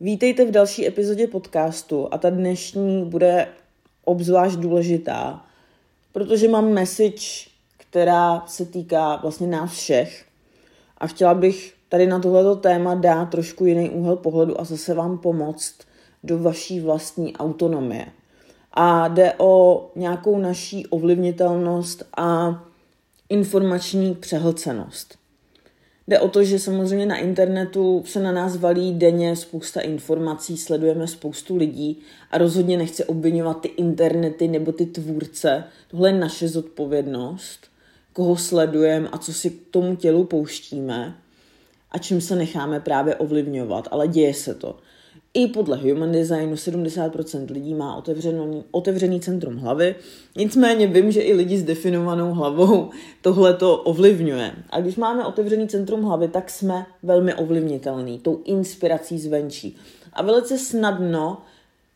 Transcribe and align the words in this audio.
Vítejte 0.00 0.44
v 0.44 0.50
další 0.50 0.86
epizodě 0.86 1.26
podcastu 1.26 2.08
a 2.10 2.18
ta 2.18 2.30
dnešní 2.30 3.04
bude 3.04 3.48
obzvlášť 4.04 4.56
důležitá, 4.56 5.44
protože 6.12 6.48
mám 6.48 6.72
message, 6.72 7.48
která 7.76 8.44
se 8.46 8.66
týká 8.66 9.16
vlastně 9.16 9.46
nás 9.46 9.72
všech 9.72 10.24
a 10.98 11.06
chtěla 11.06 11.34
bych 11.34 11.74
tady 11.88 12.06
na 12.06 12.18
tohleto 12.18 12.56
téma 12.56 12.94
dát 12.94 13.24
trošku 13.24 13.64
jiný 13.64 13.90
úhel 13.90 14.16
pohledu 14.16 14.60
a 14.60 14.64
zase 14.64 14.94
vám 14.94 15.18
pomoct 15.18 15.74
do 16.24 16.38
vaší 16.38 16.80
vlastní 16.80 17.36
autonomie. 17.36 18.06
A 18.72 19.08
jde 19.08 19.34
o 19.38 19.86
nějakou 19.96 20.38
naší 20.38 20.86
ovlivnitelnost 20.86 22.02
a 22.16 22.62
informační 23.28 24.14
přehlcenost. 24.14 25.18
Jde 26.08 26.20
o 26.20 26.28
to, 26.28 26.44
že 26.44 26.58
samozřejmě 26.58 27.06
na 27.06 27.16
internetu 27.16 28.02
se 28.06 28.20
na 28.20 28.32
nás 28.32 28.56
valí 28.56 28.94
denně 28.94 29.36
spousta 29.36 29.80
informací, 29.80 30.56
sledujeme 30.56 31.06
spoustu 31.06 31.56
lidí 31.56 31.98
a 32.30 32.38
rozhodně 32.38 32.76
nechci 32.76 33.04
obvinovat 33.04 33.60
ty 33.60 33.68
internety 33.68 34.48
nebo 34.48 34.72
ty 34.72 34.86
tvůrce. 34.86 35.64
Tohle 35.88 36.08
je 36.08 36.18
naše 36.18 36.48
zodpovědnost, 36.48 37.66
koho 38.12 38.36
sledujeme 38.36 39.08
a 39.08 39.18
co 39.18 39.32
si 39.32 39.50
k 39.50 39.70
tomu 39.70 39.96
tělu 39.96 40.24
pouštíme 40.24 41.16
a 41.90 41.98
čím 41.98 42.20
se 42.20 42.36
necháme 42.36 42.80
právě 42.80 43.16
ovlivňovat, 43.16 43.88
ale 43.90 44.08
děje 44.08 44.34
se 44.34 44.54
to. 44.54 44.78
I 45.36 45.46
podle 45.46 45.76
Human 45.76 46.12
Designu 46.12 46.54
70% 46.54 47.50
lidí 47.50 47.74
má 47.74 47.96
otevřený, 47.96 48.64
otevřený 48.70 49.20
centrum 49.20 49.56
hlavy, 49.56 49.94
nicméně 50.36 50.86
vím, 50.86 51.12
že 51.12 51.20
i 51.20 51.34
lidi 51.34 51.58
s 51.58 51.62
definovanou 51.62 52.32
hlavou 52.32 52.90
tohle 53.20 53.54
to 53.54 53.76
ovlivňuje. 53.76 54.52
A 54.70 54.80
když 54.80 54.96
máme 54.96 55.24
otevřený 55.24 55.68
centrum 55.68 56.02
hlavy, 56.02 56.28
tak 56.28 56.50
jsme 56.50 56.86
velmi 57.02 57.34
ovlivnitelní 57.34 58.18
tou 58.18 58.40
inspirací 58.44 59.18
zvenčí. 59.18 59.76
A 60.12 60.22
velice 60.22 60.58
snadno 60.58 61.42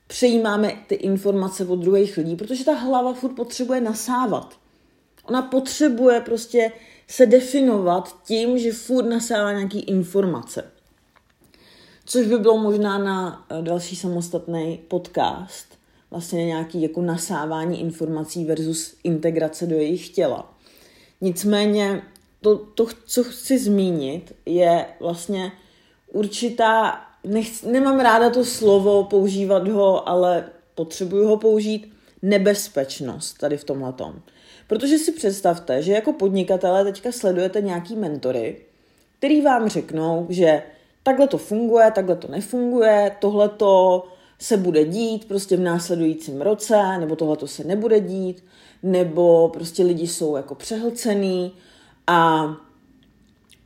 přejímáme 0.06 0.72
ty 0.86 0.94
informace 0.94 1.64
od 1.66 1.76
druhých 1.76 2.16
lidí, 2.16 2.36
protože 2.36 2.64
ta 2.64 2.74
hlava 2.74 3.14
furt 3.14 3.32
potřebuje 3.32 3.80
nasávat. 3.80 4.54
Ona 5.24 5.42
potřebuje 5.42 6.20
prostě 6.20 6.72
se 7.08 7.26
definovat 7.26 8.16
tím, 8.24 8.58
že 8.58 8.72
furt 8.72 9.06
nasává 9.06 9.52
nějaký 9.52 9.80
informace 9.80 10.64
což 12.10 12.26
by 12.26 12.38
bylo 12.38 12.58
možná 12.58 12.98
na 12.98 13.46
eh, 13.50 13.62
další 13.62 13.96
samostatný 13.96 14.80
podcast, 14.88 15.66
vlastně 16.10 16.44
nějaký 16.44 16.82
jako 16.82 17.02
nasávání 17.02 17.80
informací 17.80 18.44
versus 18.44 18.94
integrace 19.04 19.66
do 19.66 19.76
jejich 19.76 20.08
těla. 20.08 20.54
Nicméně 21.20 22.02
to, 22.40 22.56
to 22.56 22.86
co 23.06 23.24
chci 23.24 23.58
zmínit, 23.58 24.34
je 24.46 24.86
vlastně 25.00 25.52
určitá, 26.12 27.00
nech, 27.24 27.62
nemám 27.62 28.00
ráda 28.00 28.30
to 28.30 28.44
slovo, 28.44 29.04
používat 29.04 29.68
ho, 29.68 30.08
ale 30.08 30.44
potřebuju 30.74 31.26
ho 31.26 31.36
použít, 31.36 31.92
nebezpečnost 32.22 33.38
tady 33.38 33.56
v 33.56 33.64
tomhle 33.64 33.92
tom. 33.92 34.22
Protože 34.66 34.98
si 34.98 35.12
představte, 35.12 35.82
že 35.82 35.92
jako 35.92 36.12
podnikatelé 36.12 36.84
teďka 36.84 37.12
sledujete 37.12 37.60
nějaký 37.60 37.96
mentory, 37.96 38.56
který 39.18 39.40
vám 39.40 39.68
řeknou, 39.68 40.26
že 40.28 40.62
takhle 41.10 41.28
to 41.28 41.38
funguje, 41.38 41.90
takhle 41.90 42.16
to 42.16 42.28
nefunguje, 42.28 43.16
tohle 43.20 43.48
to 43.48 44.04
se 44.38 44.56
bude 44.56 44.84
dít 44.84 45.28
prostě 45.28 45.56
v 45.56 45.60
následujícím 45.60 46.40
roce, 46.40 46.98
nebo 46.98 47.16
tohle 47.16 47.36
to 47.36 47.46
se 47.46 47.64
nebude 47.64 48.00
dít, 48.00 48.44
nebo 48.82 49.48
prostě 49.48 49.82
lidi 49.82 50.06
jsou 50.06 50.36
jako 50.36 50.54
přehlcený 50.54 51.52
a 52.06 52.48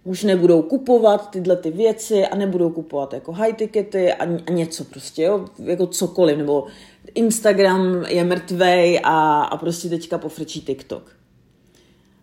už 0.04 0.22
nebudou 0.22 0.62
kupovat 0.62 1.30
tyhle 1.30 1.56
ty 1.56 1.70
věci 1.70 2.26
a 2.26 2.36
nebudou 2.36 2.70
kupovat 2.70 3.12
jako 3.12 3.32
high 3.32 3.52
tickety 3.52 4.12
a, 4.12 4.24
a 4.46 4.50
něco 4.50 4.84
prostě, 4.84 5.22
jo, 5.22 5.44
jako 5.58 5.86
cokoliv, 5.86 6.38
nebo 6.38 6.66
Instagram 7.14 8.04
je 8.08 8.24
mrtvej 8.24 9.00
a, 9.04 9.42
a 9.42 9.56
prostě 9.56 9.88
teďka 9.88 10.18
pofrčí 10.18 10.60
TikTok. 10.60 11.16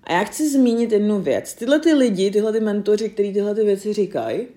A 0.03 0.13
já 0.13 0.23
chci 0.23 0.49
zmínit 0.49 0.91
jednu 0.91 1.21
věc. 1.21 1.53
Tyhle 1.53 1.79
ty 1.79 1.93
lidi, 1.93 2.31
tyhle 2.31 2.51
ty 2.51 2.59
mentoři, 2.59 3.09
kteří 3.09 3.33
tyhle 3.33 3.55
ty 3.55 3.63
věci 3.63 3.93
říkají, 3.93 4.47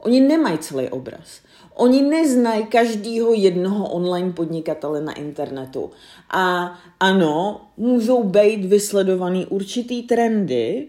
Oni 0.00 0.20
nemají 0.20 0.58
celý 0.58 0.88
obraz. 0.88 1.40
Oni 1.74 2.02
neznají 2.02 2.66
každýho 2.66 3.32
jednoho 3.32 3.88
online 3.88 4.32
podnikatele 4.32 5.00
na 5.00 5.12
internetu. 5.12 5.90
A 6.30 6.74
ano, 7.00 7.60
můžou 7.76 8.22
být 8.24 8.64
vysledovaný 8.64 9.46
určitý 9.46 10.02
trendy, 10.02 10.88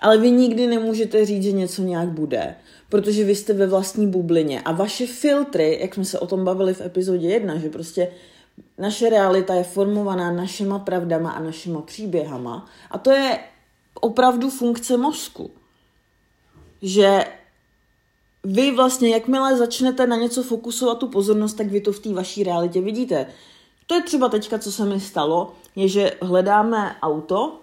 ale 0.00 0.18
vy 0.18 0.30
nikdy 0.30 0.66
nemůžete 0.66 1.24
říct, 1.24 1.42
že 1.42 1.52
něco 1.52 1.82
nějak 1.82 2.08
bude, 2.08 2.54
protože 2.88 3.24
vy 3.24 3.34
jste 3.34 3.52
ve 3.52 3.66
vlastní 3.66 4.06
bublině 4.06 4.60
a 4.60 4.72
vaše 4.72 5.06
filtry, 5.06 5.78
jak 5.80 5.94
jsme 5.94 6.04
se 6.04 6.18
o 6.18 6.26
tom 6.26 6.44
bavili 6.44 6.74
v 6.74 6.80
epizodě 6.80 7.28
1, 7.28 7.56
že 7.56 7.68
prostě 7.68 8.08
naše 8.78 9.10
realita 9.10 9.54
je 9.54 9.64
formovaná 9.64 10.32
našima 10.32 10.78
pravdama 10.78 11.30
a 11.30 11.42
našima 11.42 11.82
příběhama 11.82 12.66
a 12.90 12.98
to 12.98 13.10
je 13.10 13.38
opravdu 14.00 14.50
funkce 14.50 14.96
mozku. 14.96 15.50
Že 16.82 17.24
vy 18.44 18.70
vlastně, 18.70 19.08
jakmile 19.08 19.56
začnete 19.56 20.06
na 20.06 20.16
něco 20.16 20.42
fokusovat 20.42 20.98
tu 20.98 21.08
pozornost, 21.08 21.54
tak 21.54 21.66
vy 21.66 21.80
to 21.80 21.92
v 21.92 21.98
té 21.98 22.14
vaší 22.14 22.44
realitě 22.44 22.80
vidíte. 22.80 23.26
To 23.86 23.94
je 23.94 24.02
třeba 24.02 24.28
teďka, 24.28 24.58
co 24.58 24.72
se 24.72 24.84
mi 24.84 25.00
stalo, 25.00 25.54
je, 25.76 25.88
že 25.88 26.12
hledáme 26.22 26.96
auto 27.02 27.60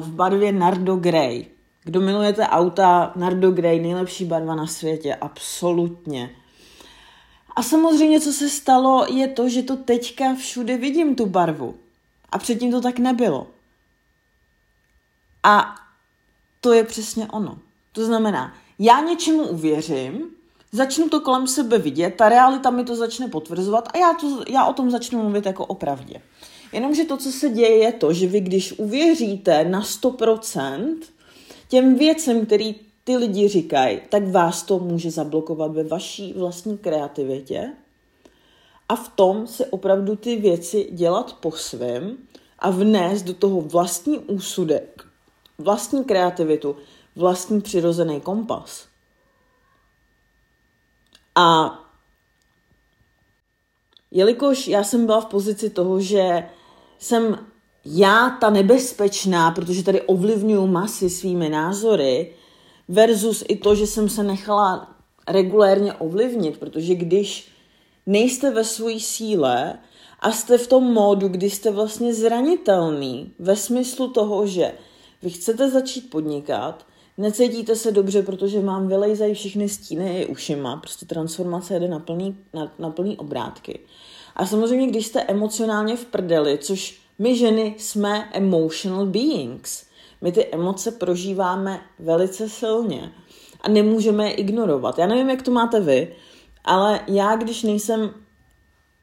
v 0.00 0.12
barvě 0.12 0.52
Nardo 0.52 0.96
Grey. 0.96 1.46
Kdo 1.84 2.00
milujete 2.00 2.46
auta, 2.46 3.12
Nardo 3.16 3.50
Grey, 3.50 3.80
nejlepší 3.80 4.24
barva 4.24 4.54
na 4.54 4.66
světě, 4.66 5.14
absolutně. 5.14 6.36
A 7.56 7.62
samozřejmě, 7.62 8.20
co 8.20 8.32
se 8.32 8.48
stalo, 8.48 9.06
je 9.08 9.28
to, 9.28 9.48
že 9.48 9.62
to 9.62 9.76
teďka 9.76 10.34
všude 10.34 10.76
vidím, 10.76 11.14
tu 11.14 11.26
barvu. 11.26 11.74
A 12.32 12.38
předtím 12.38 12.70
to 12.70 12.80
tak 12.80 12.98
nebylo. 12.98 13.46
A 15.42 15.74
to 16.60 16.72
je 16.72 16.84
přesně 16.84 17.26
ono. 17.26 17.58
To 17.92 18.04
znamená, 18.04 18.54
já 18.78 19.00
něčemu 19.00 19.42
uvěřím, 19.42 20.30
začnu 20.72 21.08
to 21.08 21.20
kolem 21.20 21.46
sebe 21.46 21.78
vidět, 21.78 22.14
ta 22.14 22.28
realita 22.28 22.70
mi 22.70 22.84
to 22.84 22.96
začne 22.96 23.28
potvrzovat 23.28 23.88
a 23.94 23.98
já, 23.98 24.14
to, 24.14 24.44
já 24.48 24.66
o 24.66 24.72
tom 24.72 24.90
začnu 24.90 25.22
mluvit 25.22 25.46
jako 25.46 25.66
o 25.66 25.74
pravdě. 25.74 26.22
Jenomže 26.72 27.04
to, 27.04 27.16
co 27.16 27.32
se 27.32 27.48
děje, 27.48 27.76
je 27.76 27.92
to, 27.92 28.12
že 28.12 28.26
vy 28.26 28.40
když 28.40 28.78
uvěříte 28.78 29.64
na 29.64 29.82
100% 29.82 30.96
těm 31.68 31.94
věcem, 31.94 32.46
který 32.46 32.74
ty 33.04 33.16
lidi 33.16 33.48
říkají, 33.48 34.00
tak 34.08 34.28
vás 34.28 34.62
to 34.62 34.78
může 34.78 35.10
zablokovat 35.10 35.72
ve 35.72 35.84
vaší 35.84 36.32
vlastní 36.32 36.78
kreativitě 36.78 37.72
a 38.88 38.96
v 38.96 39.08
tom 39.08 39.46
se 39.46 39.66
opravdu 39.66 40.16
ty 40.16 40.36
věci 40.36 40.88
dělat 40.92 41.36
po 41.40 41.52
svém 41.52 42.16
a 42.58 42.70
vnést 42.70 43.22
do 43.22 43.34
toho 43.34 43.60
vlastní 43.60 44.18
úsudek, 44.18 45.04
vlastní 45.58 46.04
kreativitu, 46.04 46.76
vlastní 47.18 47.60
přirozený 47.60 48.20
kompas. 48.20 48.86
A 51.34 51.78
jelikož 54.10 54.68
já 54.68 54.84
jsem 54.84 55.06
byla 55.06 55.20
v 55.20 55.26
pozici 55.26 55.70
toho, 55.70 56.00
že 56.00 56.48
jsem 56.98 57.46
já 57.84 58.30
ta 58.30 58.50
nebezpečná, 58.50 59.50
protože 59.50 59.82
tady 59.82 60.02
ovlivňuju 60.02 60.66
masy 60.66 61.10
svými 61.10 61.48
názory, 61.48 62.34
versus 62.88 63.44
i 63.48 63.56
to, 63.56 63.74
že 63.74 63.86
jsem 63.86 64.08
se 64.08 64.22
nechala 64.22 64.96
regulérně 65.28 65.92
ovlivnit, 65.92 66.58
protože 66.58 66.94
když 66.94 67.52
nejste 68.06 68.50
ve 68.50 68.64
své 68.64 69.00
síle 69.00 69.78
a 70.20 70.32
jste 70.32 70.58
v 70.58 70.66
tom 70.66 70.84
módu, 70.84 71.28
kdy 71.28 71.50
jste 71.50 71.70
vlastně 71.70 72.14
zranitelný, 72.14 73.32
ve 73.38 73.56
smyslu 73.56 74.08
toho, 74.08 74.46
že 74.46 74.72
vy 75.22 75.30
chcete 75.30 75.70
začít 75.70 76.10
podnikat, 76.10 76.86
Necítíte 77.18 77.76
se 77.76 77.92
dobře, 77.92 78.22
protože 78.22 78.60
mám 78.60 78.88
vylejzají 78.88 79.34
všechny 79.34 79.68
stíny 79.68 80.26
ušima, 80.26 80.76
prostě 80.76 81.06
transformace 81.06 81.74
jede 81.74 81.88
na 81.88 81.98
plný, 81.98 82.36
na, 82.54 82.72
na 82.78 82.90
plný 82.90 83.16
obrátky. 83.16 83.80
A 84.36 84.46
samozřejmě, 84.46 84.86
když 84.86 85.06
jste 85.06 85.22
emocionálně 85.22 85.96
v 85.96 86.04
prdeli, 86.04 86.58
což 86.58 87.00
my 87.18 87.36
ženy 87.36 87.74
jsme 87.78 88.30
emotional 88.32 89.06
beings, 89.06 89.86
my 90.20 90.32
ty 90.32 90.46
emoce 90.46 90.90
prožíváme 90.90 91.80
velice 91.98 92.48
silně 92.48 93.12
a 93.60 93.68
nemůžeme 93.68 94.26
je 94.26 94.32
ignorovat. 94.32 94.98
Já 94.98 95.06
nevím, 95.06 95.30
jak 95.30 95.42
to 95.42 95.50
máte 95.50 95.80
vy, 95.80 96.14
ale 96.64 97.00
já, 97.08 97.36
když 97.36 97.62
nejsem 97.62 98.10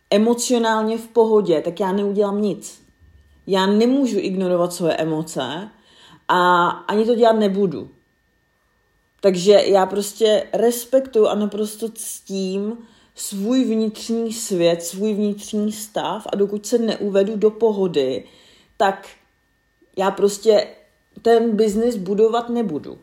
emocionálně 0.09 0.97
v 0.97 1.07
pohodě, 1.07 1.61
tak 1.61 1.79
já 1.79 1.91
neudělám 1.91 2.41
nic. 2.41 2.81
Já 3.47 3.65
nemůžu 3.65 4.17
ignorovat 4.19 4.73
svoje 4.73 4.93
emoce 4.93 5.69
a 6.27 6.67
ani 6.67 7.05
to 7.05 7.15
dělat 7.15 7.39
nebudu. 7.39 7.89
Takže 9.25 9.51
já 9.51 9.85
prostě 9.85 10.47
respektuju 10.53 11.25
a 11.25 11.35
naprosto 11.35 11.89
ctím 11.89 12.77
svůj 13.15 13.63
vnitřní 13.63 14.33
svět, 14.33 14.83
svůj 14.83 15.13
vnitřní 15.13 15.71
stav 15.71 16.27
a 16.33 16.35
dokud 16.35 16.65
se 16.65 16.77
neuvedu 16.77 17.35
do 17.35 17.51
pohody, 17.51 18.25
tak 18.77 19.07
já 19.97 20.11
prostě 20.11 20.67
ten 21.21 21.55
biznis 21.55 21.95
budovat 21.95 22.49
nebudu. 22.49 22.97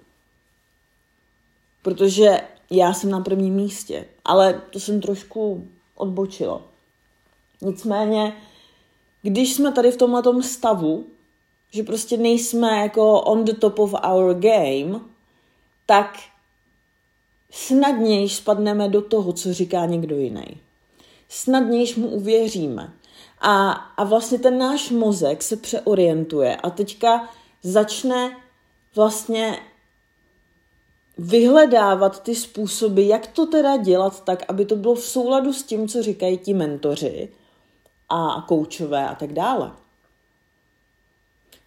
Protože 1.83 2.41
já 2.71 2.93
jsem 2.93 3.11
na 3.11 3.21
prvním 3.21 3.55
místě. 3.55 4.05
Ale 4.25 4.63
to 4.71 4.81
jsem 4.81 5.01
trošku 5.01 5.69
odbočila. 5.95 6.63
Nicméně, 7.61 8.37
když 9.23 9.55
jsme 9.55 9.73
tady 9.73 9.91
v 9.91 9.97
tomhle 9.97 10.43
stavu, 10.43 11.07
že 11.71 11.83
prostě 11.83 12.17
nejsme 12.17 12.69
jako 12.79 13.21
on 13.21 13.45
the 13.45 13.53
top 13.53 13.79
of 13.79 13.95
our 14.13 14.35
game, 14.35 15.12
tak 15.87 16.19
snadněji 17.51 18.29
spadneme 18.29 18.89
do 18.89 19.03
toho, 19.03 19.33
co 19.33 19.55
říká 19.55 19.87
někdo 19.87 20.17
jiný. 20.17 20.61
Snadněji 21.29 21.95
mu 21.97 22.09
uvěříme. 22.09 22.93
A, 23.41 23.71
a 23.73 24.05
vlastně 24.05 24.39
ten 24.39 24.59
náš 24.59 24.91
mozek 24.91 25.43
se 25.43 25.57
přeorientuje 25.57 26.57
a 26.57 26.71
teďka 26.71 27.29
začne 27.63 28.37
vlastně 28.95 29.59
vyhledávat 31.19 32.23
ty 32.23 32.35
způsoby, 32.35 33.07
jak 33.07 33.27
to 33.27 33.47
teda 33.47 33.77
dělat 33.77 34.25
tak, 34.25 34.45
aby 34.49 34.65
to 34.65 34.77
bylo 34.77 34.95
v 34.95 35.05
souladu 35.05 35.53
s 35.53 35.63
tím, 35.63 35.89
co 35.89 36.03
říkají 36.03 36.39
ti 36.39 36.55
mentoři 36.55 37.29
a 38.09 38.45
koučové 38.49 39.09
a 39.09 39.15
tak 39.15 39.33
dále. 39.33 39.73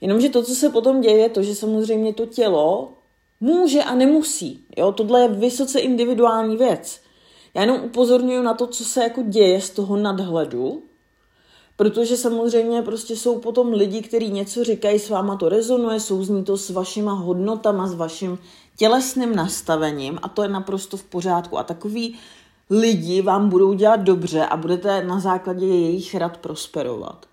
Jenomže 0.01 0.29
to, 0.29 0.43
co 0.43 0.55
se 0.55 0.69
potom 0.69 1.01
děje, 1.01 1.17
je 1.17 1.29
to, 1.29 1.43
že 1.43 1.55
samozřejmě 1.55 2.13
to 2.13 2.25
tělo 2.25 2.93
může 3.39 3.83
a 3.83 3.95
nemusí. 3.95 4.65
Jo? 4.77 4.91
Tohle 4.91 5.21
je 5.21 5.27
vysoce 5.27 5.79
individuální 5.79 6.57
věc. 6.57 6.99
Já 7.53 7.61
jenom 7.61 7.81
upozorňuji 7.83 8.43
na 8.43 8.53
to, 8.53 8.67
co 8.67 8.83
se 8.83 9.03
jako 9.03 9.21
děje 9.21 9.61
z 9.61 9.69
toho 9.69 9.97
nadhledu, 9.97 10.83
protože 11.77 12.17
samozřejmě 12.17 12.81
prostě 12.81 13.15
jsou 13.15 13.39
potom 13.39 13.73
lidi, 13.73 14.01
kteří 14.01 14.31
něco 14.31 14.63
říkají, 14.63 14.99
s 14.99 15.09
váma 15.09 15.35
to 15.35 15.49
rezonuje, 15.49 15.99
souzní 15.99 16.43
to 16.43 16.57
s 16.57 16.69
vašima 16.69 17.13
hodnotama, 17.13 17.87
s 17.87 17.93
vaším 17.93 18.39
tělesným 18.77 19.35
nastavením 19.35 20.19
a 20.21 20.29
to 20.29 20.43
je 20.43 20.49
naprosto 20.49 20.97
v 20.97 21.03
pořádku. 21.03 21.57
A 21.57 21.63
takový 21.63 22.15
lidi 22.69 23.21
vám 23.21 23.49
budou 23.49 23.73
dělat 23.73 23.99
dobře 23.99 24.45
a 24.45 24.57
budete 24.57 25.03
na 25.03 25.19
základě 25.19 25.65
jejich 25.65 26.15
rad 26.15 26.37
prosperovat. 26.37 27.25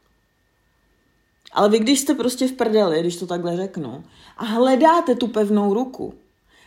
Ale 1.53 1.69
vy, 1.69 1.79
když 1.79 2.01
jste 2.01 2.15
prostě 2.15 2.49
v 2.49 2.53
prdeli, 2.53 3.01
když 3.01 3.17
to 3.17 3.27
takhle 3.27 3.57
řeknu, 3.57 4.05
a 4.37 4.45
hledáte 4.45 5.15
tu 5.15 5.29
pevnou 5.29 5.75
ruku, 5.75 6.15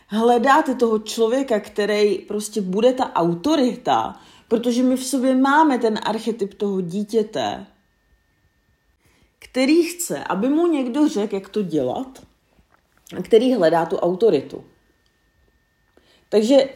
hledáte 0.06 0.74
toho 0.74 0.98
člověka, 0.98 1.60
který 1.60 2.18
prostě 2.18 2.60
bude 2.60 2.92
ta 2.92 3.12
autorita, 3.12 4.20
protože 4.48 4.82
my 4.82 4.96
v 4.96 5.04
sobě 5.04 5.34
máme 5.34 5.78
ten 5.78 5.98
archetyp 6.02 6.54
toho 6.54 6.80
dítěte, 6.80 7.66
který 9.38 9.82
chce, 9.82 10.24
aby 10.24 10.48
mu 10.48 10.66
někdo 10.66 11.08
řekl, 11.08 11.34
jak 11.34 11.48
to 11.48 11.62
dělat, 11.62 12.26
který 13.22 13.54
hledá 13.54 13.86
tu 13.86 13.96
autoritu. 13.96 14.64
Takže 16.28 16.68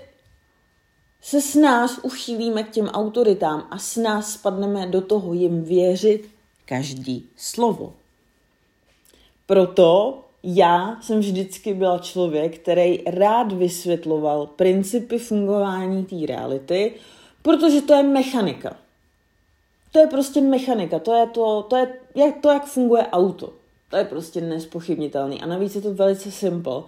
se 1.20 1.40
s 1.40 1.54
nás 1.54 2.00
uchýlíme 2.02 2.62
k 2.62 2.70
těm 2.70 2.86
autoritám 2.86 3.68
a 3.70 3.78
s 3.78 3.96
nás 3.96 4.32
spadneme 4.32 4.86
do 4.86 5.00
toho 5.00 5.32
jim 5.32 5.64
věřit 5.64 6.30
každý 6.64 7.28
slovo. 7.36 7.94
Proto 9.50 10.18
já 10.42 10.98
jsem 11.00 11.20
vždycky 11.20 11.74
byla 11.74 11.98
člověk, 11.98 12.58
který 12.58 13.04
rád 13.06 13.52
vysvětloval 13.52 14.46
principy 14.46 15.18
fungování 15.18 16.04
té 16.04 16.26
reality, 16.26 16.94
protože 17.42 17.82
to 17.82 17.94
je 17.94 18.02
mechanika. 18.02 18.76
To 19.92 19.98
je 19.98 20.06
prostě 20.06 20.40
mechanika, 20.40 20.98
to 20.98 21.14
je 21.14 21.26
to, 21.26 21.62
to 21.62 21.76
je 21.76 21.88
jak, 22.14 22.40
to, 22.40 22.50
jak 22.50 22.66
funguje 22.66 23.06
auto. 23.06 23.52
To 23.88 23.96
je 23.96 24.04
prostě 24.04 24.40
nespochybnitelný 24.40 25.42
a 25.42 25.46
navíc 25.46 25.74
je 25.74 25.80
to 25.80 25.94
velice 25.94 26.30
simple. 26.30 26.82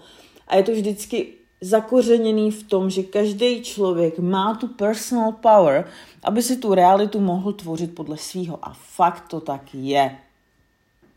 A 0.48 0.56
je 0.56 0.62
to 0.62 0.72
vždycky 0.72 1.26
zakořeněný 1.60 2.50
v 2.50 2.62
tom, 2.62 2.90
že 2.90 3.02
každý 3.02 3.62
člověk 3.62 4.18
má 4.18 4.54
tu 4.54 4.68
personal 4.68 5.32
power, 5.32 5.88
aby 6.24 6.42
si 6.42 6.56
tu 6.56 6.74
realitu 6.74 7.20
mohl 7.20 7.52
tvořit 7.52 7.94
podle 7.94 8.16
svýho. 8.16 8.58
A 8.62 8.72
fakt 8.72 9.28
to 9.28 9.40
tak 9.40 9.62
je. 9.72 10.18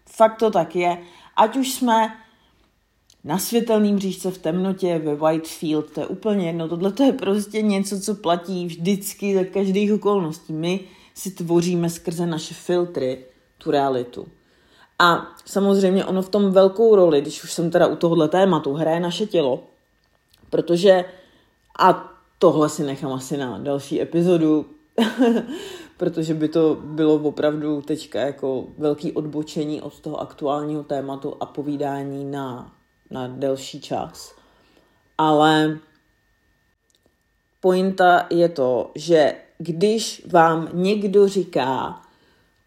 Fakt 0.06 0.38
to 0.38 0.51
tak 0.51 0.75
je. 0.75 0.97
Ať 1.35 1.57
už 1.57 1.73
jsme 1.73 2.15
na 3.23 3.37
světelným 3.37 3.99
říčce 3.99 4.31
v 4.31 4.37
temnotě, 4.37 4.99
ve 4.99 5.15
Whitefield, 5.15 5.91
to 5.91 5.99
je 5.99 6.07
úplně 6.07 6.47
jedno. 6.47 6.67
Tohle 6.67 6.91
to 6.91 7.03
je 7.03 7.13
prostě 7.13 7.61
něco, 7.61 7.99
co 7.99 8.15
platí 8.15 8.65
vždycky 8.65 9.35
za 9.35 9.43
každých 9.43 9.93
okolností. 9.93 10.53
My 10.53 10.79
si 11.13 11.31
tvoříme 11.31 11.89
skrze 11.89 12.25
naše 12.25 12.53
filtry 12.53 13.25
tu 13.57 13.71
realitu. 13.71 14.27
A 14.99 15.35
samozřejmě 15.45 16.05
ono 16.05 16.21
v 16.21 16.29
tom 16.29 16.51
velkou 16.51 16.95
roli, 16.95 17.21
když 17.21 17.43
už 17.43 17.53
jsem 17.53 17.71
teda 17.71 17.87
u 17.87 17.95
tohohle 17.95 18.27
tématu, 18.27 18.73
hraje 18.73 18.99
naše 18.99 19.25
tělo, 19.25 19.63
protože 20.49 21.05
a 21.79 22.13
tohle 22.39 22.69
si 22.69 22.83
nechám 22.83 23.13
asi 23.13 23.37
na 23.37 23.57
další 23.57 24.01
epizodu, 24.01 24.65
protože 25.97 26.33
by 26.33 26.47
to 26.47 26.77
bylo 26.81 27.15
opravdu 27.15 27.81
teďka 27.81 28.19
jako 28.19 28.68
velký 28.77 29.12
odbočení 29.12 29.81
od 29.81 30.00
toho 30.00 30.21
aktuálního 30.21 30.83
tématu 30.83 31.36
a 31.39 31.45
povídání 31.45 32.25
na, 32.25 32.75
na 33.12 33.27
delší 33.27 33.81
čas. 33.81 34.36
Ale 35.18 35.80
pointa 37.62 38.27
je 38.30 38.50
to, 38.50 38.92
že 38.95 39.36
když 39.57 40.27
vám 40.31 40.69
někdo 40.74 41.27
říká, 41.27 42.01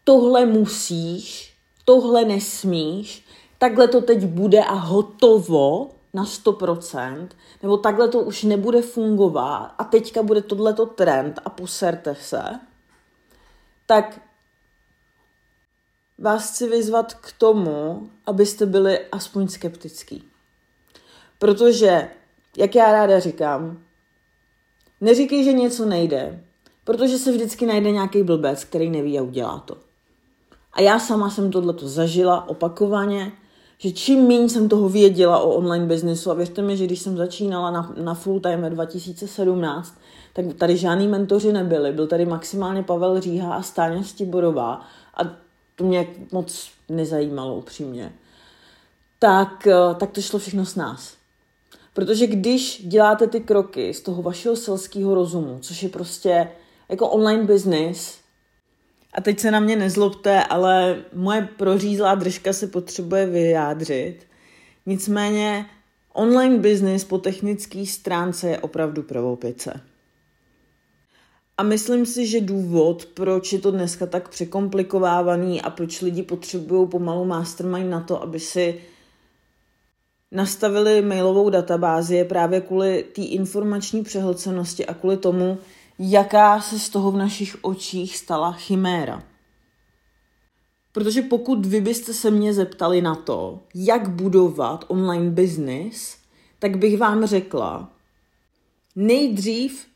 tohle 0.03 0.45
musíš, 0.45 1.53
tohle 1.85 2.25
nesmíš, 2.25 3.25
takhle 3.57 3.87
to 3.87 4.01
teď 4.01 4.25
bude 4.25 4.63
a 4.63 4.73
hotovo 4.73 5.89
na 6.13 6.23
100%, 6.23 7.27
nebo 7.63 7.77
takhle 7.77 8.07
to 8.07 8.19
už 8.19 8.43
nebude 8.43 8.81
fungovat 8.81 9.73
a 9.77 9.83
teďka 9.83 10.23
bude 10.23 10.41
tohleto 10.41 10.85
trend 10.85 11.39
a 11.45 11.49
poserte 11.49 12.15
se, 12.15 12.43
tak 13.89 14.21
vás 16.17 16.51
chci 16.51 16.69
vyzvat 16.69 17.13
k 17.13 17.31
tomu, 17.37 18.09
abyste 18.25 18.65
byli 18.65 18.99
aspoň 19.11 19.47
skeptický. 19.47 20.23
Protože, 21.39 22.09
jak 22.57 22.75
já 22.75 22.91
ráda 22.91 23.19
říkám, 23.19 23.83
neříkej, 25.01 25.43
že 25.43 25.53
něco 25.53 25.85
nejde, 25.85 26.43
protože 26.83 27.17
se 27.17 27.31
vždycky 27.31 27.65
najde 27.65 27.91
nějaký 27.91 28.23
blbec, 28.23 28.63
který 28.63 28.89
neví 28.89 29.19
a 29.19 29.21
udělá 29.21 29.59
to. 29.59 29.77
A 30.73 30.81
já 30.81 30.99
sama 30.99 31.29
jsem 31.29 31.51
tohleto 31.51 31.87
zažila 31.87 32.49
opakovaně, 32.49 33.31
že 33.79 33.91
čím 33.91 34.27
méně 34.27 34.49
jsem 34.49 34.69
toho 34.69 34.89
věděla 34.89 35.39
o 35.39 35.49
online 35.49 35.85
biznesu 35.85 36.31
a 36.31 36.33
věřte 36.33 36.61
mi, 36.61 36.77
že 36.77 36.85
když 36.85 36.99
jsem 36.99 37.17
začínala 37.17 37.71
na, 37.71 37.93
na 38.03 38.13
full 38.13 38.39
time 38.39 38.69
2017, 38.69 39.93
tak 40.33 40.45
tady 40.57 40.77
žádný 40.77 41.07
mentoři 41.07 41.53
nebyli. 41.53 41.91
Byl 41.91 42.07
tady 42.07 42.25
maximálně 42.25 42.83
Pavel 42.83 43.21
Říha 43.21 43.53
a 43.53 43.61
Stáňa 43.61 44.03
Stiborová 44.03 44.81
a 45.13 45.23
to 45.75 45.83
mě 45.83 46.07
moc 46.31 46.69
nezajímalo 46.89 47.55
upřímně. 47.55 48.13
Tak, 49.19 49.67
eh, 49.67 49.95
tak 49.95 50.11
to 50.11 50.21
šlo 50.21 50.39
všechno 50.39 50.65
s 50.65 50.75
nás. 50.75 51.13
Protože 51.93 52.27
když 52.27 52.87
děláte 52.87 53.27
ty 53.27 53.39
kroky 53.39 53.93
z 53.93 54.01
toho 54.01 54.21
vašeho 54.21 54.55
selského 54.55 55.15
rozumu, 55.15 55.57
což 55.61 55.83
je 55.83 55.89
prostě 55.89 56.51
jako 56.89 57.09
online 57.09 57.43
business, 57.43 58.17
a 59.13 59.21
teď 59.21 59.39
se 59.39 59.51
na 59.51 59.59
mě 59.59 59.75
nezlobte, 59.75 60.43
ale 60.43 61.03
moje 61.13 61.49
prořízlá 61.57 62.15
držka 62.15 62.53
se 62.53 62.67
potřebuje 62.67 63.25
vyjádřit. 63.25 64.27
Nicméně 64.85 65.65
online 66.13 66.57
business 66.57 67.03
po 67.03 67.17
technické 67.17 67.85
stránce 67.85 68.49
je 68.49 68.59
opravdu 68.59 69.03
prvopice. 69.03 69.81
A 71.57 71.63
myslím 71.63 72.05
si, 72.05 72.27
že 72.27 72.41
důvod, 72.41 73.05
proč 73.05 73.53
je 73.53 73.59
to 73.59 73.71
dneska 73.71 74.05
tak 74.05 74.29
překomplikovávaný 74.29 75.61
a 75.61 75.69
proč 75.69 76.01
lidi 76.01 76.23
potřebují 76.23 76.87
pomalu 76.87 77.25
mastermind 77.25 77.89
na 77.89 77.99
to, 77.99 78.23
aby 78.23 78.39
si 78.39 78.81
nastavili 80.31 81.01
mailovou 81.01 81.49
databázi, 81.49 82.15
je 82.15 82.25
právě 82.25 82.61
kvůli 82.61 83.05
té 83.15 83.21
informační 83.21 84.03
přehlcenosti 84.03 84.85
a 84.85 84.93
kvůli 84.93 85.17
tomu, 85.17 85.57
jaká 85.99 86.61
se 86.61 86.79
z 86.79 86.89
toho 86.89 87.11
v 87.11 87.17
našich 87.17 87.57
očích 87.61 88.17
stala 88.17 88.51
chiméra. 88.51 89.23
Protože 90.91 91.21
pokud 91.21 91.65
vy 91.65 91.81
byste 91.81 92.13
se 92.13 92.31
mě 92.31 92.53
zeptali 92.53 93.01
na 93.01 93.15
to, 93.15 93.59
jak 93.75 94.09
budovat 94.09 94.85
online 94.87 95.29
business, 95.29 96.17
tak 96.59 96.77
bych 96.77 96.97
vám 96.97 97.25
řekla, 97.25 97.91
nejdřív 98.95 99.87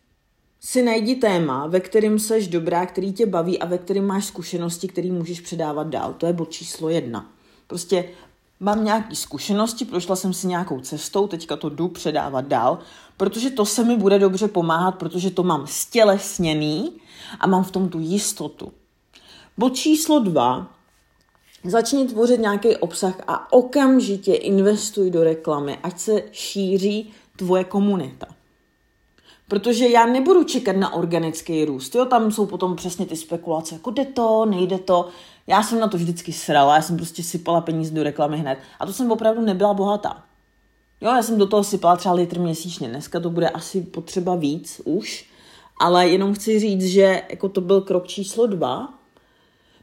si 0.60 0.84
najdi 0.84 1.16
téma, 1.16 1.68
ve 1.68 1.80
kterém 1.80 2.20
seš 2.20 2.48
dobrá, 2.48 2.86
který 2.86 3.14
tě 3.14 3.26
baví 3.26 3.60
a 3.60 3.66
ve 3.66 3.78
kterém 3.78 4.06
máš 4.06 4.26
zkušenosti, 4.26 4.88
který 4.88 5.12
můžeš 5.12 5.42
předávat 5.42 5.88
dál. 5.88 6.14
To 6.14 6.26
je 6.26 6.34
bod 6.34 6.52
číslo 6.52 6.90
jedna. 6.90 7.34
Prostě 7.68 8.10
mám 8.64 8.86
nějaké 8.86 9.16
zkušenosti, 9.16 9.86
prošla 9.86 10.16
jsem 10.16 10.34
si 10.34 10.48
nějakou 10.48 10.80
cestou, 10.80 11.28
teďka 11.28 11.56
to 11.56 11.70
jdu 11.70 11.88
předávat 11.88 12.46
dál, 12.46 12.80
protože 13.18 13.50
to 13.50 13.66
se 13.66 13.84
mi 13.84 13.98
bude 13.98 14.20
dobře 14.20 14.48
pomáhat, 14.48 14.92
protože 14.92 15.32
to 15.32 15.44
mám 15.44 15.68
stělesněný 15.68 16.92
a 17.40 17.48
mám 17.48 17.64
v 17.64 17.72
tom 17.72 17.90
tu 17.90 18.00
jistotu. 18.00 18.72
Bod 19.58 19.76
číslo 19.76 20.20
dva, 20.20 20.68
začni 21.64 22.08
tvořit 22.08 22.40
nějaký 22.40 22.76
obsah 22.76 23.16
a 23.28 23.54
okamžitě 23.54 24.34
investuj 24.34 25.12
do 25.12 25.24
reklamy, 25.24 25.78
ať 25.84 26.00
se 26.00 26.24
šíří 26.32 27.14
tvoje 27.36 27.64
komunita. 27.64 28.26
Protože 29.48 29.88
já 29.88 30.06
nebudu 30.06 30.44
čekat 30.44 30.76
na 30.76 30.94
organický 30.94 31.66
růst. 31.66 31.96
Jo, 31.96 32.06
tam 32.06 32.32
jsou 32.32 32.46
potom 32.46 32.76
přesně 32.76 33.06
ty 33.06 33.16
spekulace, 33.16 33.76
jako 33.76 33.92
jde 33.92 34.06
to, 34.06 34.46
nejde 34.46 34.78
to. 34.78 35.10
Já 35.48 35.64
jsem 35.64 35.80
na 35.80 35.88
to 35.88 35.98
vždycky 35.98 36.34
srala, 36.34 36.76
já 36.76 36.82
jsem 36.82 36.98
prostě 36.98 37.24
sypala 37.24 37.62
peníze 37.62 37.94
do 37.94 38.04
reklamy 38.04 38.38
hned. 38.38 38.60
A 38.80 38.86
to 38.86 38.94
jsem 38.94 39.12
opravdu 39.12 39.42
nebyla 39.42 39.74
bohatá. 39.74 40.24
Jo, 41.02 41.10
já 41.10 41.24
jsem 41.24 41.38
do 41.38 41.48
toho 41.48 41.64
sypala 41.64 41.96
třeba 41.96 42.16
litr 42.16 42.40
měsíčně. 42.40 42.88
Dneska 42.88 43.20
to 43.20 43.30
bude 43.30 43.50
asi 43.50 43.82
potřeba 43.82 44.36
víc 44.36 44.82
už. 44.86 45.30
Ale 45.80 46.08
jenom 46.08 46.34
chci 46.34 46.60
říct, 46.60 46.86
že 46.86 47.22
jako 47.30 47.50
to 47.50 47.62
byl 47.62 47.82
krok 47.82 48.08
číslo 48.08 48.48
dva. 48.48 48.94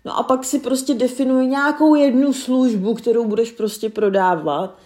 No 0.04 0.18
a 0.18 0.22
pak 0.22 0.44
si 0.44 0.58
prostě 0.58 0.94
definuj 0.94 1.46
nějakou 1.46 1.94
jednu 1.94 2.32
službu, 2.32 2.94
kterou 2.94 3.28
budeš 3.28 3.50
prostě 3.52 3.88
prodávat 3.88 4.78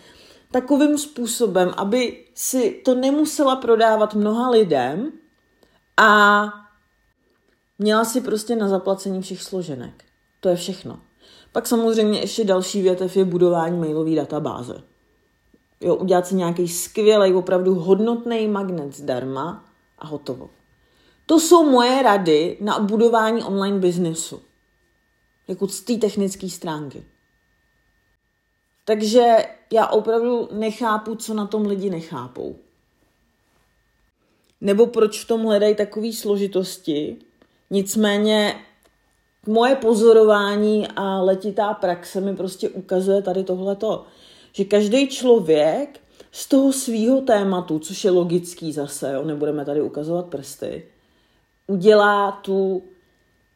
takovým 0.50 0.98
způsobem, 0.98 1.74
aby 1.76 2.24
si 2.34 2.70
to 2.84 2.94
nemusela 2.94 3.56
prodávat 3.56 4.14
mnoha 4.14 4.50
lidem 4.50 5.12
a 5.96 6.44
měla 7.78 8.04
si 8.04 8.20
prostě 8.20 8.56
na 8.56 8.68
zaplacení 8.68 9.22
všech 9.22 9.42
složenek. 9.42 10.04
To 10.44 10.48
je 10.48 10.56
všechno. 10.56 11.00
Pak 11.52 11.66
samozřejmě 11.66 12.20
ještě 12.20 12.44
další 12.44 12.82
větev 12.82 13.16
je 13.16 13.24
budování 13.24 13.78
mailové 13.78 14.14
databáze. 14.14 14.82
Jo, 15.80 15.96
udělat 15.96 16.26
si 16.26 16.34
nějaký 16.34 16.68
skvělý, 16.68 17.34
opravdu 17.34 17.74
hodnotný 17.74 18.48
magnet 18.48 18.96
zdarma 18.96 19.64
a 19.98 20.06
hotovo. 20.06 20.50
To 21.26 21.40
jsou 21.40 21.70
moje 21.70 22.02
rady 22.02 22.58
na 22.60 22.78
budování 22.78 23.44
online 23.44 23.78
biznesu. 23.78 24.42
Jako 25.48 25.68
z 25.68 25.80
té 25.80 25.94
technické 25.96 26.48
stránky. 26.48 27.04
Takže 28.84 29.36
já 29.72 29.86
opravdu 29.86 30.48
nechápu, 30.52 31.14
co 31.14 31.34
na 31.34 31.46
tom 31.46 31.66
lidi 31.66 31.90
nechápou. 31.90 32.58
Nebo 34.60 34.86
proč 34.86 35.24
v 35.24 35.28
tom 35.28 35.44
hledají 35.44 35.74
takové 35.74 36.12
složitosti. 36.12 37.16
Nicméně 37.70 38.64
moje 39.46 39.76
pozorování 39.76 40.88
a 40.96 41.20
letitá 41.22 41.74
praxe 41.74 42.20
mi 42.20 42.36
prostě 42.36 42.68
ukazuje 42.68 43.22
tady 43.22 43.44
tohleto, 43.44 44.04
že 44.52 44.64
každý 44.64 45.08
člověk 45.08 46.00
z 46.32 46.48
toho 46.48 46.72
svýho 46.72 47.20
tématu, 47.20 47.78
což 47.78 48.04
je 48.04 48.10
logický 48.10 48.72
zase, 48.72 49.12
jo, 49.12 49.24
nebudeme 49.24 49.64
tady 49.64 49.82
ukazovat 49.82 50.26
prsty, 50.26 50.84
udělá 51.66 52.32
tu 52.32 52.82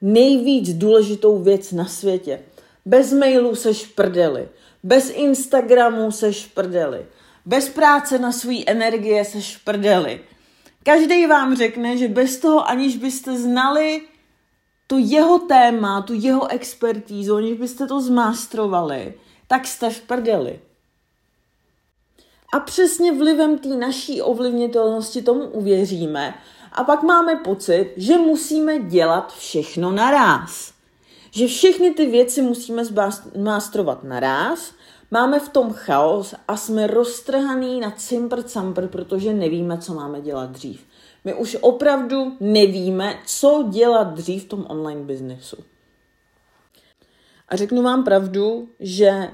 nejvíc 0.01 0.75
důležitou 0.75 1.39
věc 1.39 1.73
na 1.73 1.85
světě. 1.85 2.41
Bez 2.87 3.13
mailu 3.13 3.55
seš 3.55 3.87
prdeli, 3.87 4.49
bez 4.83 5.11
Instagramu 5.11 6.11
seš 6.11 6.47
prdeli, 6.47 7.07
bez 7.47 7.69
práce 7.69 8.19
na 8.19 8.33
svý 8.33 8.69
energie 8.69 9.25
seš 9.25 9.57
prdeli. 9.57 10.21
Každý 10.83 11.27
vám 11.27 11.57
řekne, 11.57 11.97
že 11.97 12.09
bez 12.09 12.37
toho, 12.37 12.69
aniž 12.69 12.97
byste 12.97 13.39
znali 13.39 14.03
to 14.89 14.99
jeho 14.99 15.39
téma, 15.39 16.03
tu 16.03 16.13
jeho 16.15 16.51
expertízu, 16.51 17.37
aniž 17.37 17.59
byste 17.59 17.87
to 17.87 18.01
zmástrovali, 18.01 19.15
tak 19.47 19.67
jste 19.67 19.91
v 19.91 20.01
prdeli. 20.01 20.61
A 22.53 22.61
přesně 22.61 23.13
vlivem 23.13 23.59
té 23.59 23.69
naší 23.69 24.23
ovlivnitelnosti 24.23 25.23
tomu 25.23 25.45
uvěříme 25.45 26.35
a 26.73 26.85
pak 26.85 27.03
máme 27.03 27.37
pocit, 27.37 27.93
že 27.97 28.19
musíme 28.19 28.79
dělat 28.79 29.35
všechno 29.35 29.93
naraz. 29.93 30.73
Že 31.31 31.47
všechny 31.47 31.91
ty 31.91 32.07
věci 32.07 32.43
musíme 32.43 32.85
zmástrovat 32.85 34.05
naraz, 34.05 34.73
máme 35.11 35.41
v 35.41 35.49
tom 35.49 35.73
chaos 35.73 36.35
a 36.49 36.57
jsme 36.57 36.87
roztrhaný 36.87 37.81
na 37.81 37.91
cimpr 37.91 38.43
campr, 38.43 38.89
protože 38.89 39.33
nevíme, 39.33 39.79
co 39.79 39.95
máme 39.95 40.21
dělat 40.21 40.51
dřív. 40.51 40.88
My 41.25 41.35
už 41.35 41.57
opravdu 41.61 42.37
nevíme, 42.41 43.19
co 43.27 43.69
dělat 43.71 44.15
dřív 44.15 44.45
v 44.45 44.49
tom 44.49 44.67
online 44.69 45.01
biznesu. 45.01 45.57
A 47.49 47.57
řeknu 47.57 47.83
vám 47.83 48.05
pravdu, 48.05 48.69
že 48.81 49.29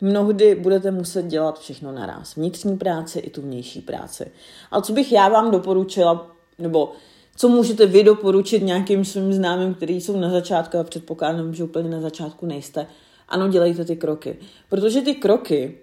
mnohdy 0.00 0.54
budete 0.54 0.90
muset 0.90 1.26
dělat 1.26 1.58
všechno 1.58 1.92
naraz. 1.92 2.36
Vnitřní 2.36 2.76
práci 2.76 3.18
i 3.18 3.30
tu 3.30 3.42
vnější 3.42 3.80
práci. 3.80 4.32
Ale 4.70 4.82
co 4.82 4.92
bych 4.92 5.12
já 5.12 5.28
vám 5.28 5.50
doporučila, 5.50 6.36
nebo 6.58 6.92
co 7.36 7.48
můžete 7.48 7.86
vy 7.86 8.02
doporučit 8.02 8.62
nějakým 8.62 9.04
svým 9.04 9.32
známým, 9.32 9.74
kteří 9.74 10.00
jsou 10.00 10.20
na 10.20 10.30
začátku 10.30 10.78
a 10.78 10.84
předpokládám, 10.84 11.54
že 11.54 11.64
úplně 11.64 11.88
na 11.88 12.00
začátku 12.00 12.46
nejste. 12.46 12.86
Ano, 13.28 13.48
dělejte 13.48 13.84
ty 13.84 13.96
kroky. 13.96 14.38
Protože 14.68 15.00
ty 15.00 15.14
kroky 15.14 15.78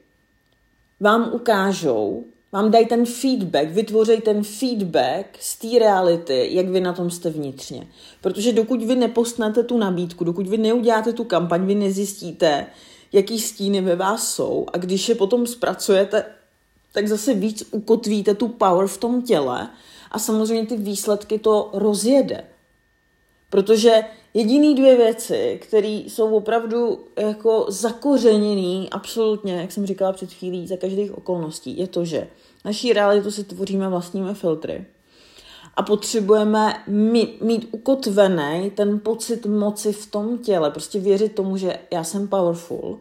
vám 1.00 1.30
ukážou, 1.34 2.26
vám 2.54 2.72
dají 2.72 2.86
ten 2.86 3.06
feedback, 3.06 3.70
vytvoří 3.70 4.22
ten 4.22 4.44
feedback 4.44 5.26
z 5.40 5.58
té 5.58 5.80
reality, 5.80 6.50
jak 6.52 6.66
vy 6.66 6.82
na 6.82 6.94
tom 6.94 7.12
jste 7.12 7.30
vnitřně. 7.30 7.88
Protože 8.22 8.54
dokud 8.54 8.84
vy 8.84 8.96
nepostnete 8.96 9.64
tu 9.64 9.78
nabídku, 9.78 10.24
dokud 10.24 10.48
vy 10.48 10.58
neuděláte 10.58 11.14
tu 11.14 11.24
kampaň, 11.24 11.66
vy 11.66 11.76
nezjistíte, 11.76 12.66
jaký 13.14 13.40
stíny 13.40 13.82
ve 13.82 13.96
vás 13.96 14.34
jsou 14.34 14.66
a 14.74 14.78
když 14.78 15.10
je 15.10 15.16
potom 15.16 15.48
zpracujete, 15.48 16.26
tak 16.92 17.08
zase 17.08 17.34
víc 17.34 17.64
ukotvíte 17.72 18.36
tu 18.36 18.48
power 18.48 18.88
v 18.88 18.98
tom 18.98 19.22
těle 19.22 19.70
a 20.12 20.20
samozřejmě 20.20 20.66
ty 20.66 20.78
výsledky 20.78 21.40
to 21.40 21.70
rozjede. 21.74 22.44
Protože 23.50 24.04
jediný 24.34 24.76
dvě 24.76 24.98
věci, 24.98 25.60
které 25.62 25.88
jsou 25.88 26.36
opravdu 26.36 27.06
jako 27.18 27.66
zakořeněný 27.70 28.90
absolutně, 28.90 29.54
jak 29.54 29.72
jsem 29.72 29.86
říkala 29.86 30.12
před 30.14 30.34
chvílí, 30.34 30.68
za 30.68 30.78
každých 30.78 31.18
okolností, 31.18 31.78
je 31.78 31.88
to, 31.88 32.06
že 32.06 32.28
naší 32.66 32.94
realitu 32.94 33.32
si 33.32 33.44
tvoříme 33.44 33.90
vlastními 33.90 34.34
filtry 34.34 34.86
a 35.76 35.84
potřebujeme 35.84 36.84
mít, 36.88 37.42
mít 37.42 37.70
ukotvený 37.72 38.72
ten 38.76 39.00
pocit 39.00 39.46
moci 39.46 39.94
v 39.94 40.12
tom 40.12 40.38
těle, 40.38 40.72
prostě 40.72 41.00
věřit 41.00 41.36
tomu, 41.36 41.58
že 41.58 41.80
já 41.92 42.04
jsem 42.04 42.28
powerful, 42.28 43.00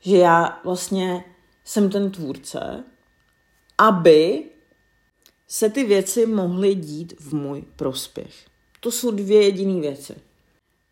že 0.00 0.16
já 0.16 0.60
vlastně 0.64 1.24
jsem 1.64 1.90
ten 1.90 2.10
tvůrce, 2.10 2.84
aby 3.78 4.44
se 5.48 5.70
ty 5.70 5.84
věci 5.84 6.26
mohly 6.26 6.74
dít 6.74 7.14
v 7.20 7.34
můj 7.34 7.64
prospěch. 7.76 8.53
To 8.84 8.90
jsou 8.90 9.10
dvě 9.10 9.42
jediné 9.42 9.80
věci. 9.80 10.14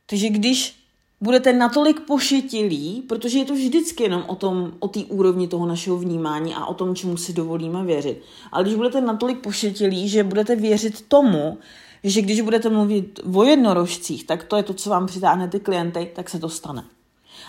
Takže 0.07 0.29
když 0.29 0.77
budete 1.21 1.53
natolik 1.53 2.01
pošetilí, 2.01 3.03
protože 3.09 3.39
je 3.39 3.45
to 3.45 3.55
vždycky 3.55 4.03
jenom 4.03 4.25
o 4.27 4.35
tom, 4.35 4.73
o 4.79 4.89
té 4.89 5.01
úrovni 5.01 5.49
toho 5.49 5.67
našeho 5.67 5.97
vnímání 5.97 6.55
a 6.55 6.67
o 6.67 6.75
tom, 6.75 6.95
čemu 6.95 7.17
si 7.17 7.33
dovolíme 7.33 7.85
věřit. 7.85 8.23
Ale 8.53 8.65
když 8.65 8.75
budete 8.75 9.01
natolik 9.01 9.39
pošetilí, 9.39 10.09
že 10.09 10.25
budete 10.25 10.57
věřit 10.57 11.05
tomu, 11.09 11.59
že 12.05 12.23
když 12.23 12.41
budete 12.41 12.69
mluvit 12.69 13.21
o 13.35 13.45
jednorožcích, 13.45 14.27
tak 14.27 14.45
to 14.45 14.57
je 14.57 14.63
to, 14.63 14.75
co 14.75 14.91
vám 14.91 15.07
přitáhne 15.07 15.49
ty 15.49 15.61
klienty, 15.61 16.11
tak 16.15 16.31
se 16.31 16.39
to 16.39 16.49
stane. 16.49 16.85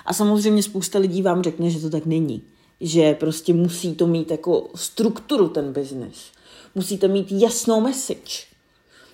A 0.05 0.13
samozřejmě 0.13 0.63
spousta 0.63 0.99
lidí 0.99 1.21
vám 1.21 1.43
řekne, 1.43 1.69
že 1.69 1.79
to 1.79 1.89
tak 1.89 2.05
není. 2.05 2.41
Že 2.81 3.13
prostě 3.13 3.53
musí 3.53 3.95
to 3.95 4.07
mít 4.07 4.31
jako 4.31 4.69
strukturu 4.75 5.49
ten 5.49 5.73
biznis. 5.73 6.31
Musíte 6.75 7.07
mít 7.07 7.31
jasnou 7.31 7.81
message. 7.81 8.52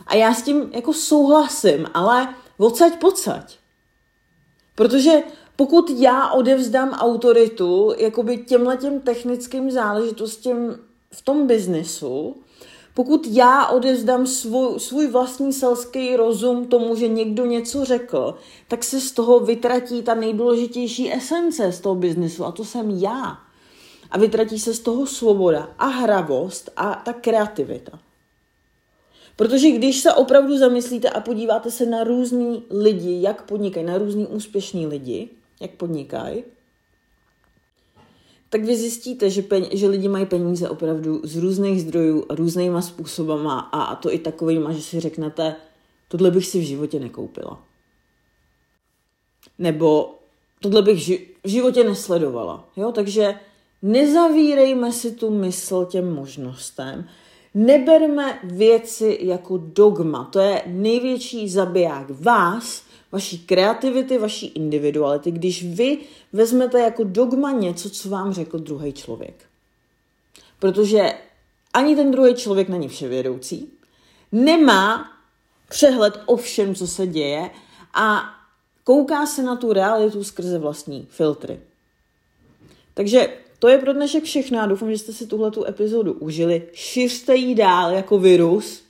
A 0.08 0.16
já 0.16 0.34
s 0.34 0.42
tím 0.42 0.70
jako 0.74 0.94
souhlasím, 0.94 1.88
ale 1.94 2.36
odsaď 2.58 3.00
pocať. 3.00 3.58
Protože 4.76 5.24
pokud 5.56 5.90
já 5.90 6.32
odevzdám 6.32 6.90
autoritu 6.90 7.94
jakoby 7.98 8.38
těmhle 8.38 8.78
těm 8.78 9.00
technickým 9.00 9.72
záležitostem 9.72 10.80
v 11.12 11.22
tom 11.22 11.48
biznesu, 11.48 12.36
pokud 12.94 13.28
já 13.28 13.68
odevzdám 13.68 14.28
svůj, 14.28 14.80
svůj 14.80 15.08
vlastní 15.08 15.54
selský 15.54 16.16
rozum 16.16 16.66
tomu, 16.68 16.96
že 16.96 17.08
někdo 17.08 17.46
něco 17.46 17.86
řekl, 17.86 18.36
tak 18.68 18.84
se 18.84 19.02
z 19.02 19.12
toho 19.12 19.40
vytratí 19.40 20.02
ta 20.02 20.14
nejdůležitější 20.14 21.14
esence 21.14 21.72
z 21.72 21.80
toho 21.80 21.96
biznesu 21.96 22.46
a 22.46 22.52
to 22.52 22.66
jsem 22.66 22.90
já. 22.90 23.38
A 24.12 24.18
vytratí 24.18 24.60
se 24.60 24.74
z 24.74 24.80
toho 24.80 25.06
svoboda 25.06 25.70
a 25.80 25.86
hravost 25.86 26.70
a 26.76 27.02
ta 27.06 27.14
kreativita. 27.14 28.00
Protože 29.40 29.72
když 29.72 30.00
se 30.00 30.14
opravdu 30.14 30.58
zamyslíte 30.58 31.10
a 31.10 31.22
podíváte 31.22 31.72
se 31.72 31.86
na 31.86 32.04
různý 32.04 32.64
lidi, 32.70 33.22
jak 33.22 33.46
podnikají, 33.46 33.86
na 33.86 33.98
různý 33.98 34.28
úspěšní 34.28 34.88
lidi, 34.88 35.30
jak 35.62 35.72
podnikají, 35.72 36.44
tak 38.50 38.64
vy 38.64 38.78
zjistíte, 38.78 39.30
že, 39.30 39.42
pen, 39.42 39.66
že 39.72 39.88
lidi 39.88 40.08
mají 40.08 40.26
peníze 40.26 40.70
opravdu 40.70 41.22
z 41.24 41.36
různých 41.36 41.82
zdrojů 41.82 42.26
různýma 42.30 42.82
způsobama 42.82 43.60
a, 43.60 43.84
a 43.84 43.96
to 43.96 44.14
i 44.14 44.20
takovýma, 44.20 44.72
že 44.72 44.82
si 44.82 45.00
řeknete, 45.00 45.56
tohle 46.08 46.32
bych 46.32 46.48
si 46.48 46.60
v 46.60 46.64
životě 46.64 47.00
nekoupila. 47.00 47.64
Nebo 49.60 50.16
tohle 50.62 50.82
bych 50.82 50.98
ži- 50.98 51.26
v 51.44 51.50
životě 51.50 51.84
nesledovala. 51.84 52.70
Jo? 52.76 52.92
Takže 52.92 53.40
nezavírejme 53.82 54.92
si 54.92 55.12
tu 55.12 55.30
mysl 55.30 55.86
těm 55.86 56.14
možnostem 56.14 57.10
Neberme 57.60 58.40
věci 58.44 59.18
jako 59.22 59.58
dogma. 59.58 60.30
To 60.32 60.40
je 60.40 60.64
největší 60.68 61.50
zabiják 61.50 62.06
vás, 62.10 62.84
vaší 63.12 63.40
kreativity, 63.40 64.18
vaší 64.18 64.48
individuality, 64.48 65.32
když 65.32 65.64
vy 65.64 65.98
vezmete 66.34 66.80
jako 66.80 67.04
dogma 67.04 67.52
něco, 67.52 67.90
co 67.90 68.10
vám 68.10 68.34
řekl 68.34 68.60
druhý 68.60 68.94
člověk. 68.94 69.46
Protože 70.60 71.14
ani 71.74 71.96
ten 71.96 72.12
druhý 72.12 72.36
člověk 72.36 72.70
není 72.70 72.88
vševědoucí, 72.88 73.74
nemá 74.32 75.12
přehled 75.70 76.20
o 76.26 76.36
všem, 76.36 76.76
co 76.76 76.88
se 76.88 77.08
děje 77.08 77.50
a 77.94 78.22
kouká 78.84 79.26
se 79.26 79.44
na 79.44 79.56
tu 79.56 79.74
realitu 79.74 80.24
skrze 80.24 80.60
vlastní 80.60 81.08
filtry. 81.10 81.60
Takže 82.94 83.30
to 83.60 83.68
je 83.68 83.78
pro 83.78 83.94
dnešek 83.94 84.24
všechno. 84.24 84.68
Doufám, 84.68 84.92
že 84.92 84.98
jste 84.98 85.14
si 85.14 85.28
tuhle 85.28 85.52
epizodu 85.68 86.14
užili. 86.14 86.64
Šiřte 86.74 87.36
ji 87.36 87.56
dál 87.56 87.92
jako 87.92 88.20
virus, 88.20 88.84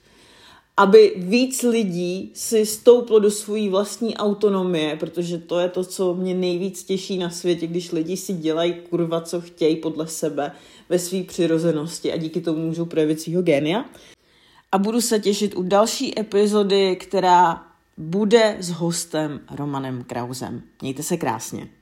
aby 0.77 1.13
víc 1.15 1.63
lidí 1.63 2.31
si 2.33 2.65
stouplo 2.65 3.19
do 3.19 3.31
svojí 3.31 3.69
vlastní 3.69 4.17
autonomie, 4.17 4.95
protože 4.95 5.37
to 5.37 5.59
je 5.59 5.69
to, 5.69 5.83
co 5.83 6.13
mě 6.13 6.35
nejvíc 6.35 6.83
těší 6.83 7.17
na 7.17 7.29
světě, 7.29 7.67
když 7.67 7.91
lidi 7.91 8.17
si 8.17 8.33
dělají 8.33 8.73
kurva, 8.73 9.21
co 9.21 9.41
chtějí 9.41 9.75
podle 9.75 10.07
sebe 10.07 10.51
ve 10.89 10.99
své 10.99 11.23
přirozenosti 11.23 12.13
a 12.13 12.17
díky 12.17 12.41
tomu 12.41 12.65
můžou 12.65 12.85
projevit 12.85 13.21
svého 13.21 13.41
génia. 13.41 13.85
A 14.71 14.77
budu 14.77 15.01
se 15.01 15.19
těšit 15.19 15.55
u 15.55 15.63
další 15.63 16.19
epizody, 16.19 16.95
která 16.95 17.65
bude 17.97 18.57
s 18.59 18.69
hostem 18.69 19.39
Romanem 19.55 20.03
Krausem. 20.03 20.61
Mějte 20.81 21.03
se 21.03 21.17
krásně. 21.17 21.78